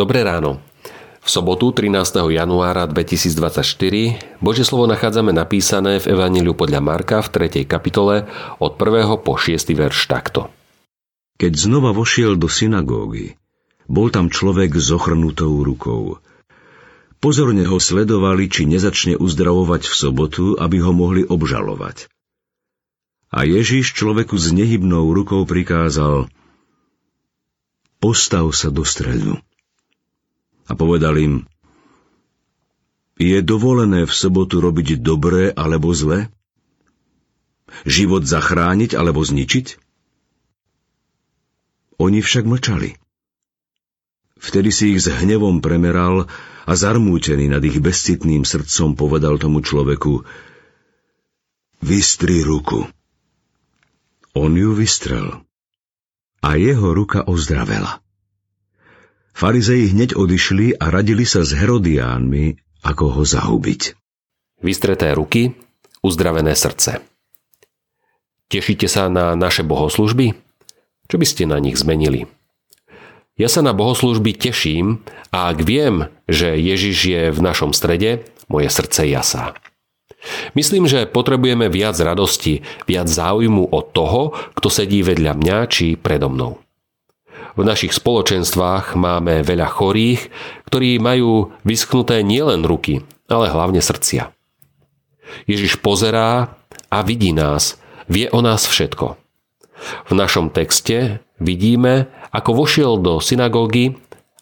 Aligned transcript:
Dobré 0.00 0.24
ráno. 0.24 0.64
V 1.20 1.28
sobotu 1.28 1.76
13. 1.76 1.92
januára 2.32 2.88
2024 2.88 4.40
Božie 4.40 4.64
slovo 4.64 4.88
nachádzame 4.88 5.28
napísané 5.28 6.00
v 6.00 6.16
Evaníliu 6.16 6.56
podľa 6.56 6.80
Marka 6.80 7.20
v 7.20 7.28
3. 7.52 7.68
kapitole 7.68 8.24
od 8.64 8.80
1. 8.80 9.20
po 9.20 9.36
6. 9.36 9.60
verš 9.60 10.08
takto. 10.08 10.48
Keď 11.36 11.52
znova 11.52 11.92
vošiel 11.92 12.40
do 12.40 12.48
synagógy, 12.48 13.36
bol 13.92 14.08
tam 14.08 14.32
človek 14.32 14.72
s 14.72 14.88
ochrnutou 14.88 15.60
rukou. 15.60 16.16
Pozorne 17.20 17.68
ho 17.68 17.76
sledovali, 17.76 18.48
či 18.48 18.64
nezačne 18.64 19.20
uzdravovať 19.20 19.84
v 19.84 19.94
sobotu, 20.00 20.56
aby 20.56 20.80
ho 20.80 20.96
mohli 20.96 21.28
obžalovať. 21.28 22.08
A 23.36 23.44
Ježiš 23.44 23.92
človeku 23.92 24.40
s 24.40 24.48
nehybnou 24.48 25.12
rukou 25.12 25.44
prikázal 25.44 26.32
Postav 28.00 28.48
sa 28.56 28.72
do 28.72 28.80
stredu 28.88 29.36
a 30.70 30.72
povedal 30.78 31.18
im, 31.18 31.34
je 33.20 33.42
dovolené 33.42 34.06
v 34.06 34.12
sobotu 34.14 34.62
robiť 34.62 35.02
dobré 35.02 35.50
alebo 35.52 35.92
zlé? 35.92 36.30
Život 37.84 38.24
zachrániť 38.24 38.96
alebo 38.96 39.20
zničiť? 39.20 39.76
Oni 42.00 42.24
však 42.24 42.48
mlčali. 42.48 42.96
Vtedy 44.40 44.72
si 44.72 44.96
ich 44.96 45.04
s 45.04 45.12
hnevom 45.12 45.60
premeral 45.60 46.24
a 46.64 46.72
zarmútený 46.72 47.52
nad 47.52 47.60
ich 47.60 47.76
bezcitným 47.76 48.48
srdcom 48.48 48.96
povedal 48.96 49.36
tomu 49.36 49.60
človeku 49.60 50.24
Vystri 51.84 52.40
ruku. 52.40 52.88
On 54.32 54.52
ju 54.52 54.72
vystrel 54.72 55.44
a 56.40 56.56
jeho 56.56 56.96
ruka 56.96 57.20
ozdravela. 57.28 58.00
Farizei 59.40 59.88
hneď 59.88 60.20
odišli 60.20 60.76
a 60.76 60.92
radili 60.92 61.24
sa 61.24 61.40
s 61.40 61.56
Herodiánmi, 61.56 62.60
ako 62.84 63.04
ho 63.16 63.22
zahubiť. 63.24 63.96
Vystreté 64.60 65.16
ruky, 65.16 65.56
uzdravené 66.04 66.52
srdce. 66.52 67.00
Tešíte 68.52 68.84
sa 68.84 69.08
na 69.08 69.32
naše 69.40 69.64
bohoslužby? 69.64 70.36
Čo 71.08 71.16
by 71.16 71.24
ste 71.24 71.48
na 71.48 71.56
nich 71.56 71.80
zmenili? 71.80 72.28
Ja 73.40 73.48
sa 73.48 73.64
na 73.64 73.72
bohoslužby 73.72 74.36
teším 74.36 75.00
a 75.32 75.48
ak 75.48 75.64
viem, 75.64 76.12
že 76.28 76.60
Ježiš 76.60 76.96
je 77.00 77.22
v 77.32 77.40
našom 77.40 77.72
strede, 77.72 78.28
moje 78.44 78.68
srdce 78.68 79.08
jasá. 79.08 79.56
Myslím, 80.52 80.84
že 80.84 81.08
potrebujeme 81.08 81.72
viac 81.72 81.96
radosti, 81.96 82.60
viac 82.84 83.08
záujmu 83.08 83.72
od 83.72 83.84
toho, 83.96 84.36
kto 84.52 84.68
sedí 84.68 85.00
vedľa 85.00 85.32
mňa 85.32 85.56
či 85.72 85.96
predo 85.96 86.28
mnou. 86.28 86.60
V 87.58 87.62
našich 87.66 87.90
spoločenstvách 87.94 88.94
máme 88.94 89.42
veľa 89.42 89.66
chorých, 89.66 90.30
ktorí 90.70 91.02
majú 91.02 91.50
vyschnuté 91.66 92.22
nielen 92.22 92.62
ruky, 92.62 93.02
ale 93.26 93.50
hlavne 93.50 93.82
srdcia. 93.82 94.30
Ježiš 95.46 95.78
pozerá 95.82 96.54
a 96.90 96.98
vidí 97.02 97.30
nás, 97.34 97.78
vie 98.10 98.26
o 98.30 98.42
nás 98.42 98.66
všetko. 98.66 99.18
V 100.10 100.12
našom 100.12 100.52
texte 100.52 101.24
vidíme, 101.40 102.10
ako 102.30 102.66
vošiel 102.66 103.00
do 103.00 103.18
synagógy 103.18 103.96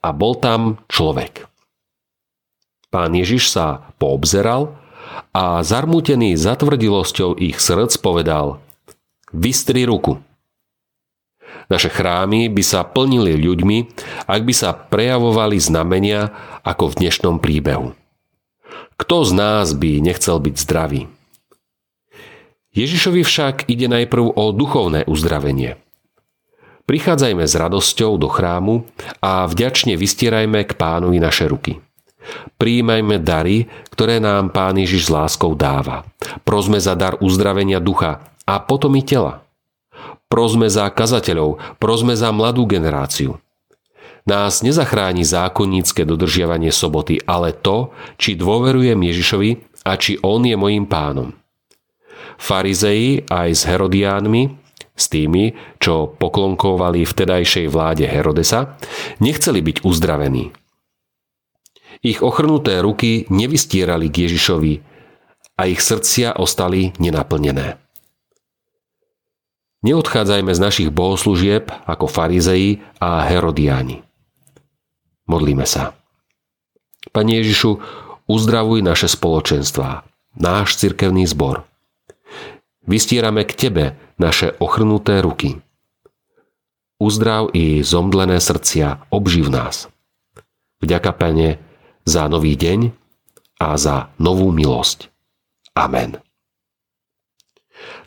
a 0.00 0.10
bol 0.10 0.36
tam 0.36 0.80
človek. 0.88 1.46
Pán 2.90 3.14
Ježiš 3.14 3.54
sa 3.54 3.94
poobzeral 4.02 4.74
a 5.30 5.62
zarmútený 5.62 6.34
zatvrdilosťou 6.34 7.38
ich 7.38 7.62
srdc 7.62 8.02
povedal 8.02 8.58
Vystri 9.30 9.86
ruku. 9.86 10.18
Naše 11.70 11.86
chrámy 11.86 12.50
by 12.50 12.62
sa 12.66 12.82
plnili 12.82 13.38
ľuďmi, 13.38 13.78
ak 14.26 14.40
by 14.42 14.54
sa 14.54 14.74
prejavovali 14.74 15.56
znamenia 15.62 16.34
ako 16.66 16.90
v 16.90 16.98
dnešnom 17.06 17.38
príbehu. 17.38 17.94
Kto 18.98 19.16
z 19.24 19.32
nás 19.32 19.72
by 19.72 20.02
nechcel 20.02 20.42
byť 20.42 20.54
zdravý? 20.58 21.06
Ježišovi 22.70 23.22
však 23.26 23.66
ide 23.66 23.90
najprv 23.90 24.34
o 24.34 24.44
duchovné 24.54 25.06
uzdravenie. 25.10 25.78
Prichádzajme 26.86 27.46
s 27.46 27.54
radosťou 27.54 28.18
do 28.18 28.26
chrámu 28.26 28.82
a 29.22 29.46
vďačne 29.46 29.94
vystierajme 29.94 30.66
k 30.66 30.74
pánovi 30.74 31.22
naše 31.22 31.46
ruky. 31.46 31.78
Príjmajme 32.58 33.22
dary, 33.22 33.70
ktoré 33.94 34.18
nám 34.18 34.50
Pán 34.50 34.78
Ježiš 34.78 35.06
s 35.06 35.14
láskou 35.14 35.54
dáva. 35.54 36.06
Prosme 36.42 36.82
za 36.82 36.98
dar 36.98 37.18
uzdravenia 37.22 37.78
ducha 37.78 38.26
a 38.42 38.58
potom 38.58 38.94
i 38.98 39.02
tela. 39.02 39.42
Prosme 40.30 40.70
za 40.70 40.86
kazateľov, 40.86 41.78
prosme 41.82 42.14
za 42.14 42.30
mladú 42.30 42.64
generáciu. 42.68 43.42
Nás 44.28 44.62
nezachráni 44.62 45.26
zákonnícke 45.26 46.06
dodržiavanie 46.06 46.70
soboty, 46.70 47.18
ale 47.24 47.50
to, 47.56 47.90
či 48.20 48.38
dôverujem 48.38 49.00
Ježišovi 49.00 49.50
a 49.88 49.96
či 49.96 50.20
On 50.22 50.38
je 50.44 50.54
mojím 50.54 50.86
pánom. 50.86 51.34
Farizei 52.36 53.26
aj 53.26 53.48
s 53.52 53.62
Herodiánmi, 53.66 54.60
s 54.94 55.08
tými, 55.08 55.56
čo 55.80 56.12
poklonkovali 56.12 57.08
vtedajšej 57.08 57.66
vláde 57.72 58.04
Herodesa, 58.04 58.76
nechceli 59.18 59.64
byť 59.64 59.76
uzdravení. 59.82 60.52
Ich 62.00 62.20
ochrnuté 62.20 62.80
ruky 62.80 63.28
nevystierali 63.28 64.08
k 64.08 64.28
Ježišovi 64.28 64.74
a 65.60 65.68
ich 65.68 65.80
srdcia 65.80 66.36
ostali 66.40 66.92
nenaplnené. 66.96 67.76
Neodchádzajme 69.80 70.52
z 70.52 70.60
našich 70.60 70.90
bohoslúžieb 70.92 71.72
ako 71.88 72.04
farizei 72.04 72.84
a 73.00 73.24
herodiáni. 73.24 74.04
Modlíme 75.24 75.64
sa. 75.64 75.96
Pane 77.16 77.40
Ježišu, 77.40 77.80
uzdravuj 78.28 78.84
naše 78.84 79.08
spoločenstvá, 79.08 80.04
náš 80.36 80.76
cirkevný 80.76 81.24
zbor. 81.24 81.64
Vystierame 82.84 83.48
k 83.48 83.56
Tebe 83.56 83.84
naše 84.20 84.52
ochrnuté 84.60 85.24
ruky. 85.24 85.64
Uzdrav 87.00 87.56
i 87.56 87.80
zomdlené 87.80 88.36
srdcia, 88.36 89.08
obživ 89.08 89.48
nás. 89.48 89.88
Vďaka, 90.84 91.16
Pane, 91.16 91.56
za 92.04 92.28
nový 92.28 92.52
deň 92.52 92.92
a 93.56 93.80
za 93.80 94.12
novú 94.20 94.52
milosť. 94.52 95.08
Amen. 95.72 96.20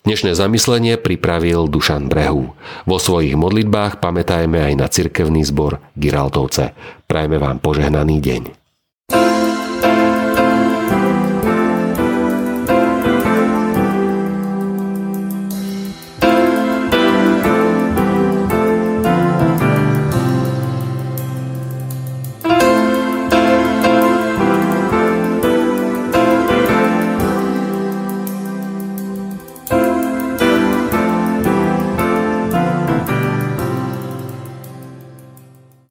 Dnešné 0.03 0.35
zamyslenie 0.35 0.99
pripravil 0.99 1.71
Dušan 1.71 2.11
Brehu. 2.11 2.51
Vo 2.83 2.97
svojich 2.99 3.39
modlitbách 3.39 4.03
pamätajme 4.03 4.59
aj 4.59 4.73
na 4.75 4.87
cirkevný 4.91 5.47
zbor 5.47 5.79
Giraltovce. 5.95 6.75
Prajme 7.07 7.39
vám 7.39 7.63
požehnaný 7.63 8.19
deň. 8.19 8.62